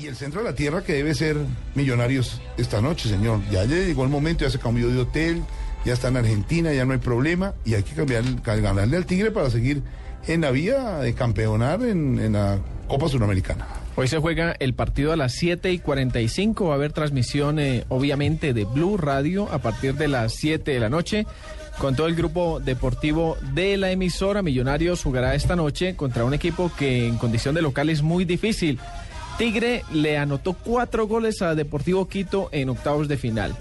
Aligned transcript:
Y 0.00 0.06
el 0.06 0.14
centro 0.14 0.42
de 0.42 0.50
la 0.50 0.54
tierra 0.54 0.82
que 0.82 0.92
debe 0.92 1.12
ser 1.14 1.36
Millonarios 1.74 2.40
esta 2.56 2.80
noche, 2.80 3.08
señor. 3.08 3.40
Ya 3.50 3.64
llegó 3.64 4.04
el 4.04 4.10
momento, 4.10 4.44
ya 4.44 4.50
se 4.50 4.58
cambió 4.58 4.88
de 4.88 5.00
hotel, 5.00 5.42
ya 5.84 5.92
está 5.92 6.08
en 6.08 6.18
Argentina, 6.18 6.72
ya 6.72 6.84
no 6.84 6.92
hay 6.92 6.98
problema 6.98 7.54
y 7.64 7.74
hay 7.74 7.82
que 7.82 7.94
cambiar, 7.94 8.22
ganarle 8.44 8.96
al 8.96 9.06
Tigre 9.06 9.32
para 9.32 9.50
seguir 9.50 9.82
en 10.28 10.42
la 10.42 10.50
vía 10.50 10.98
de 10.98 11.14
campeonar 11.14 11.82
en, 11.82 12.32
la 12.32 12.58
Copa 12.86 13.08
Suramericana. 13.08 13.66
Hoy 13.96 14.06
se 14.06 14.18
juega 14.18 14.54
el 14.60 14.74
partido 14.74 15.12
a 15.12 15.16
las 15.16 15.32
7 15.34 15.72
y 15.72 15.80
45. 15.80 16.66
Va 16.66 16.72
a 16.72 16.74
haber 16.76 16.92
transmisión, 16.92 17.58
eh, 17.58 17.84
obviamente, 17.88 18.54
de 18.54 18.64
Blue 18.64 18.96
Radio 18.96 19.50
a 19.50 19.58
partir 19.58 19.94
de 19.94 20.06
las 20.06 20.34
7 20.34 20.70
de 20.70 20.78
la 20.80 20.88
noche. 20.88 21.26
Con 21.78 21.96
todo 21.96 22.06
el 22.06 22.14
grupo 22.14 22.60
deportivo 22.60 23.36
de 23.54 23.76
la 23.76 23.90
emisora, 23.90 24.42
Millonarios 24.42 25.02
jugará 25.02 25.34
esta 25.34 25.56
noche 25.56 25.96
contra 25.96 26.24
un 26.24 26.34
equipo 26.34 26.70
que 26.76 27.06
en 27.06 27.18
condición 27.18 27.54
de 27.54 27.62
local 27.62 27.90
es 27.90 28.02
muy 28.02 28.24
difícil. 28.24 28.78
Tigre 29.38 29.84
le 29.92 30.18
anotó 30.18 30.52
cuatro 30.52 31.06
goles 31.06 31.42
a 31.42 31.54
Deportivo 31.54 32.08
Quito 32.08 32.48
en 32.50 32.70
octavos 32.70 33.06
de 33.06 33.16
final. 33.16 33.54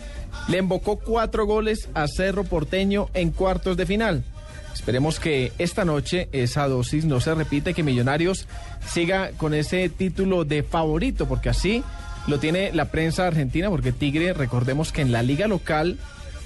Le 0.47 0.57
embocó 0.57 0.97
cuatro 0.97 1.45
goles 1.45 1.87
a 1.93 2.07
Cerro 2.07 2.43
Porteño 2.43 3.09
en 3.13 3.29
cuartos 3.29 3.77
de 3.77 3.85
final. 3.85 4.23
Esperemos 4.73 5.19
que 5.19 5.51
esta 5.59 5.85
noche 5.85 6.29
esa 6.31 6.67
dosis 6.67 7.05
no 7.05 7.19
se 7.19 7.35
repite, 7.35 7.75
que 7.75 7.83
Millonarios 7.83 8.47
siga 8.87 9.31
con 9.37 9.53
ese 9.53 9.87
título 9.89 10.45
de 10.45 10.63
favorito, 10.63 11.27
porque 11.27 11.49
así 11.49 11.83
lo 12.25 12.39
tiene 12.39 12.71
la 12.73 12.85
prensa 12.85 13.27
argentina, 13.27 13.69
porque 13.69 13.91
Tigre, 13.91 14.33
recordemos 14.33 14.91
que 14.91 15.01
en 15.01 15.11
la 15.11 15.21
liga 15.21 15.47
local 15.47 15.99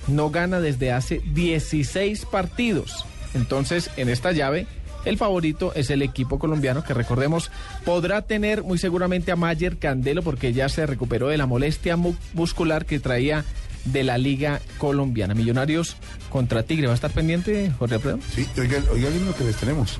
no 0.08 0.30
gana 0.30 0.60
desde 0.60 0.92
hace 0.92 1.22
16 1.34 2.26
partidos. 2.26 3.06
Entonces, 3.34 3.90
en 3.96 4.10
esta 4.10 4.34
llave 4.34 4.68
el 5.06 5.18
favorito 5.18 5.74
es 5.76 5.90
el 5.90 6.02
equipo 6.02 6.40
colombiano 6.40 6.84
que 6.84 6.94
recordemos 6.94 7.52
podrá 7.86 8.22
tener 8.22 8.64
muy 8.64 8.78
seguramente 8.78 9.32
a 9.32 9.36
Mayer 9.36 9.78
Candelo 9.78 10.22
porque 10.22 10.54
ya 10.54 10.70
se 10.70 10.86
recuperó 10.86 11.28
de 11.28 11.38
la 11.38 11.46
molestia 11.46 11.98
muscular 12.34 12.86
que 12.86 13.00
traía 13.00 13.46
de 13.86 14.04
la 14.04 14.18
Liga 14.18 14.62
Colombiana. 14.78 15.34
Millonarios 15.34 15.96
contra 16.30 16.64
Tigre. 16.64 16.88
¿Va 16.88 16.94
a 16.94 16.96
estar 16.96 17.12
pendiente, 17.12 17.72
Jorge 17.80 17.96
Alfredo? 17.96 18.20
Sí, 18.34 18.48
oigan, 18.58 18.84
oigan 18.92 19.26
lo 19.26 19.36
que 19.36 19.44
les 19.44 19.56
tenemos. 19.56 20.00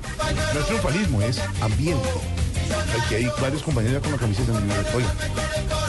No 0.54 0.60
es 0.60 0.66
triunfalismo, 0.66 1.22
es 1.22 1.40
ambiente. 1.60 2.08
Aquí 3.04 3.14
hay 3.16 3.28
varios 3.40 3.62
compañeros 3.62 4.02
con 4.02 4.12
la 4.12 4.18
camiseta 4.18 4.52
de 4.52 5.81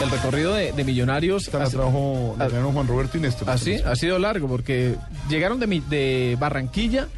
el 0.00 0.10
recorrido 0.10 0.54
de, 0.54 0.72
de 0.72 0.84
Millonarios. 0.84 1.44
Está 1.44 1.68
trabajo 1.68 2.36
de 2.38 2.48
Juan 2.48 2.86
Roberto 2.86 3.18
y 3.18 3.20
Néstor. 3.20 3.50
Así, 3.50 3.74
ha 3.74 3.96
sido 3.96 4.18
largo 4.18 4.48
porque 4.48 4.96
llegaron 5.28 5.58
de, 5.60 5.82
de 5.88 6.36
Barranquilla 6.38 7.08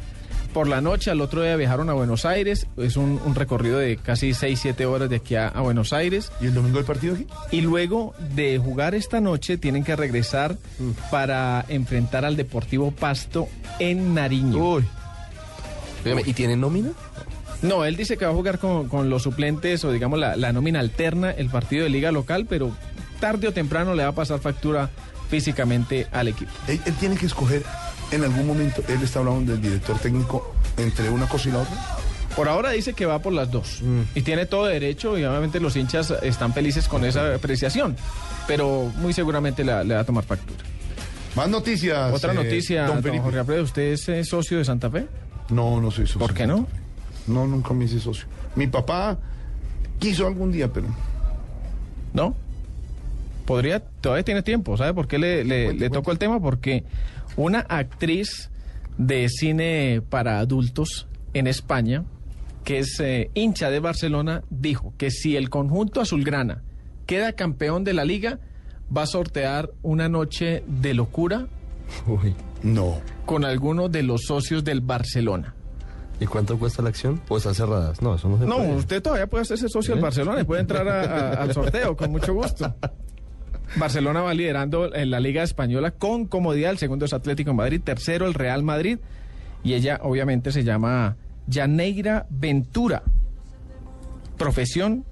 por 0.53 0.67
la 0.67 0.81
noche, 0.81 1.11
al 1.11 1.21
otro 1.21 1.43
día 1.43 1.55
viajaron 1.55 1.89
a 1.89 1.93
Buenos 1.93 2.25
Aires, 2.25 2.65
es 2.77 2.97
un, 2.97 3.21
un 3.23 3.35
recorrido 3.35 3.77
de 3.77 3.97
casi 3.97 4.33
6, 4.33 4.59
7 4.59 4.85
horas 4.87 5.09
de 5.09 5.17
aquí 5.17 5.35
a, 5.35 5.47
a, 5.47 5.61
Buenos 5.61 5.93
Aires. 5.93 6.31
¿Y 6.41 6.47
el 6.47 6.55
domingo 6.55 6.79
el 6.79 6.85
partido 6.85 7.13
aquí? 7.13 7.27
Y 7.51 7.61
luego 7.61 8.15
de 8.35 8.57
jugar 8.57 8.95
esta 8.95 9.21
noche 9.21 9.57
tienen 9.57 9.83
que 9.83 9.95
regresar 9.95 10.57
mm. 10.79 11.11
para 11.11 11.65
enfrentar 11.69 12.25
al 12.25 12.35
Deportivo 12.35 12.91
Pasto 12.91 13.47
en 13.77 14.15
Nariño. 14.15 14.57
Uy. 14.57 14.85
¿Y 16.25 16.33
tienen 16.33 16.61
nómina? 16.61 16.91
No, 17.61 17.83
él 17.85 17.95
dice 17.95 18.17
que 18.17 18.25
va 18.25 18.31
a 18.31 18.33
jugar 18.33 18.59
con, 18.59 18.87
con 18.87 19.09
los 19.09 19.23
suplentes 19.23 19.83
o 19.83 19.91
digamos 19.91 20.17
la, 20.19 20.35
la, 20.35 20.53
nómina 20.53 20.79
alterna 20.79 21.31
el 21.31 21.49
partido 21.49 21.83
de 21.83 21.89
liga 21.89 22.11
local, 22.11 22.45
pero 22.47 22.71
tarde 23.19 23.47
o 23.47 23.53
temprano 23.53 23.95
le 23.95 24.03
va 24.03 24.09
a 24.09 24.15
pasar 24.15 24.39
factura 24.39 24.89
físicamente 25.29 26.07
al 26.11 26.29
equipo. 26.29 26.51
Él, 26.67 26.79
él 26.85 26.93
tiene 26.95 27.17
que 27.17 27.25
escoger 27.25 27.63
en 28.11 28.23
algún 28.23 28.47
momento, 28.47 28.81
él 28.87 29.01
está 29.03 29.19
hablando 29.19 29.51
del 29.51 29.61
director 29.61 29.99
técnico 29.99 30.55
entre 30.77 31.09
una 31.09 31.27
cosa 31.27 31.49
y 31.49 31.51
la 31.51 31.59
otra. 31.59 31.75
Por 32.35 32.47
ahora 32.47 32.71
dice 32.71 32.93
que 32.93 33.05
va 33.05 33.19
por 33.19 33.33
las 33.33 33.51
dos 33.51 33.81
mm. 33.81 34.01
y 34.15 34.21
tiene 34.21 34.45
todo 34.45 34.65
derecho 34.65 35.17
y 35.17 35.25
obviamente 35.25 35.59
los 35.59 35.75
hinchas 35.75 36.13
están 36.21 36.53
felices 36.53 36.87
con 36.87 37.03
esa 37.03 37.35
apreciación, 37.35 37.95
pero 38.47 38.91
muy 38.97 39.13
seguramente 39.13 39.63
le, 39.63 39.73
va 39.73 39.99
a 39.99 40.03
tomar 40.03 40.23
factura. 40.23 40.63
Más 41.35 41.49
noticias. 41.49 42.13
Otra 42.13 42.33
noticia, 42.33 42.85
eh, 42.85 42.87
don, 42.87 43.01
don 43.01 43.19
Jorge 43.19 43.39
Alfredo, 43.39 43.63
¿usted 43.63 43.81
es 43.93 44.09
eh, 44.09 44.23
socio 44.23 44.57
de 44.57 44.65
Santa 44.65 44.89
Fe? 44.89 45.07
No, 45.49 45.81
no 45.81 45.91
soy 45.91 46.07
socio. 46.07 46.19
¿Por 46.19 46.33
qué 46.33 46.47
no? 46.47 46.67
No, 47.29 47.47
nunca 47.47 47.73
me 47.73 47.85
hice 47.85 47.99
socio. 47.99 48.25
Mi 48.55 48.67
papá 48.67 49.17
quiso 49.99 50.27
algún 50.27 50.51
día, 50.51 50.71
pero... 50.71 50.87
¿No? 52.13 52.35
Podría, 53.45 53.79
todavía 53.79 54.23
tiene 54.23 54.41
tiempo. 54.41 54.77
¿Sabe 54.77 54.93
por 54.93 55.07
qué 55.07 55.17
le, 55.19 55.43
le, 55.43 55.73
le 55.73 55.89
tocó 55.89 56.11
el 56.11 56.17
tema? 56.17 56.39
Porque 56.39 56.83
una 57.35 57.59
actriz 57.59 58.49
de 58.97 59.29
cine 59.29 60.01
para 60.09 60.39
adultos 60.39 61.07
en 61.33 61.47
España, 61.47 62.03
que 62.63 62.79
es 62.79 62.99
eh, 62.99 63.31
hincha 63.33 63.69
de 63.69 63.79
Barcelona, 63.79 64.43
dijo 64.49 64.93
que 64.97 65.09
si 65.09 65.35
el 65.35 65.49
conjunto 65.49 66.01
azulgrana 66.01 66.63
queda 67.05 67.33
campeón 67.33 67.83
de 67.83 67.93
la 67.93 68.05
liga, 68.05 68.39
va 68.95 69.03
a 69.03 69.07
sortear 69.07 69.71
una 69.81 70.09
noche 70.09 70.63
de 70.67 70.93
locura. 70.93 71.47
Uy, 72.07 72.35
no. 72.61 72.99
Con 73.25 73.45
algunos 73.45 73.91
de 73.91 74.03
los 74.03 74.23
socios 74.25 74.63
del 74.63 74.81
Barcelona. 74.81 75.55
¿Y 76.19 76.25
cuánto 76.25 76.57
cuesta 76.59 76.81
la 76.81 76.89
acción? 76.89 77.21
¿O 77.29 77.37
están 77.37 77.55
cerradas? 77.55 78.01
No, 78.01 78.15
eso 78.15 78.27
no 78.27 78.37
se 78.37 78.45
No, 78.45 78.57
puede. 78.57 78.75
usted 78.75 79.01
todavía 79.01 79.27
puede 79.27 79.43
hacerse 79.43 79.69
socio 79.69 79.93
¿Eh? 79.93 79.95
del 79.95 80.03
Barcelona 80.03 80.41
y 80.41 80.43
puede 80.43 80.61
entrar 80.61 80.87
a, 80.87 81.01
a, 81.01 81.29
al 81.43 81.53
sorteo 81.53 81.95
con 81.95 82.11
mucho 82.11 82.33
gusto. 82.33 82.75
Barcelona 83.77 84.21
va 84.21 84.33
liderando 84.33 84.93
en 84.93 85.11
la 85.11 85.19
Liga 85.19 85.43
Española 85.43 85.91
con 85.91 86.25
comodidad. 86.25 86.71
El 86.71 86.77
segundo 86.77 87.05
es 87.05 87.13
Atlético 87.13 87.53
Madrid, 87.53 87.81
tercero 87.83 88.25
el 88.27 88.33
Real 88.33 88.63
Madrid. 88.63 88.97
Y 89.63 89.73
ella 89.73 89.99
obviamente 90.03 90.51
se 90.51 90.63
llama 90.63 91.15
Janeira 91.49 92.25
Ventura. 92.29 93.03
Profesión, 94.37 95.05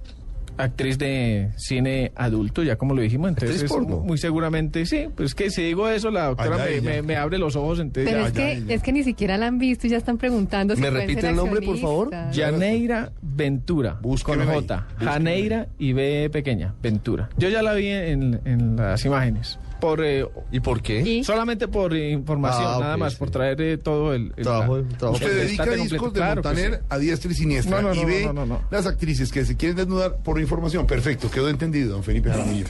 actriz 0.58 0.98
de 0.98 1.52
cine 1.56 2.12
adulto, 2.16 2.64
ya 2.64 2.76
como 2.76 2.96
lo 2.96 3.02
dijimos. 3.02 3.30
Entonces, 3.30 3.72
muy 3.72 4.18
seguramente, 4.18 4.86
sí. 4.86 5.08
Pues 5.16 5.36
que 5.36 5.50
si 5.50 5.64
digo 5.64 5.88
eso, 5.90 6.12
la 6.12 6.28
doctora 6.28 6.58
me, 6.58 6.82
me, 6.82 7.02
me, 7.02 7.16
abre 7.16 7.38
los 7.38 7.56
ojos. 7.56 7.80
Entonces, 7.80 8.12
Pero 8.12 8.28
Ya, 8.34 8.52
es, 8.52 8.64
que, 8.64 8.74
es 8.74 8.82
que 8.82 8.92
ni 8.92 9.04
siquiera 9.04 9.38
la 9.38 9.48
han 9.48 9.58
visto 9.58 9.88
y 9.88 9.92
ya 9.92 9.98
están 9.98 10.18
preguntando 10.18 10.76
si 10.76 10.82
¿Me 10.82 10.90
repite 10.90 11.22
ser 11.22 11.30
el 11.32 11.36
nombre, 11.36 11.62
por 11.62 11.78
favor? 11.78 12.12
Janeira 12.34 13.12
Ventura. 13.22 13.98
Búsqueme 14.02 14.46
con 14.46 14.56
J. 14.56 14.88
Janeira 15.00 15.68
y 15.78 15.94
B 15.94 16.30
pequeña. 16.32 16.74
Ventura. 16.82 17.30
Yo 17.38 17.50
ya 17.50 17.62
la 17.62 17.74
vi 17.74 17.88
en, 17.88 18.40
en 18.46 18.76
las 18.76 19.06
imágenes. 19.06 19.60
Por, 19.80 20.04
eh, 20.04 20.26
¿Y 20.52 20.60
por 20.60 20.82
qué? 20.82 21.02
¿Y? 21.02 21.24
Solamente 21.24 21.68
por 21.68 21.96
información, 21.96 22.66
Ah, 22.68 22.78
nada 22.80 22.98
más, 22.98 23.14
sí. 23.14 23.20
por 23.20 23.30
traer 23.30 23.62
eh, 23.62 23.78
todo 23.78 24.14
el, 24.14 24.34
el- 24.36 24.44
Trabajo-. 24.44 24.84
Usted 25.12 25.32
el 25.32 25.48
dedica 25.48 25.66
discos 25.66 26.00
completo. 26.00 26.10
de 26.10 26.12
Claro 26.20 26.42
Montaner 26.44 26.74
sí. 26.80 26.86
a 26.90 26.98
diestra 26.98 27.32
y 27.32 27.36
siniestra 27.36 27.82
No, 27.82 27.90
no, 27.90 27.96
y 27.96 28.02
no, 28.02 28.08
ve 28.08 28.26
no, 28.26 28.34
no, 28.34 28.46
no. 28.46 28.62
las 28.72 28.88
actrices 28.88 29.32
que 29.32 29.46
se 29.46 29.56
quieren 29.56 29.78
desnudar 29.78 30.18
por 30.24 30.40
información. 30.42 30.88
Perfecto, 30.88 31.30
quedó 31.30 31.50
entendido, 31.50 31.92
don 31.94 32.04
Felipe 32.04 32.30
Jaramillo. 32.32 32.66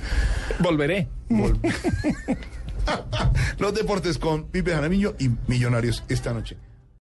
Volveré. 0.59 1.07
Vol- 1.29 1.57
Los 3.59 3.74
deportes 3.74 4.18
con 4.18 4.45
Pipe 4.45 4.72
Jaramillo 4.72 5.16
y 5.19 5.29
Millonarios 5.47 6.03
esta 6.09 6.34
noche. 6.34 6.57